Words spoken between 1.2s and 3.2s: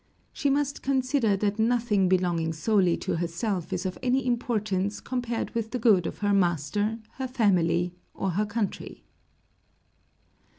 that nothing belonging solely to